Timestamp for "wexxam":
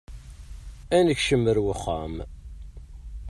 1.65-2.15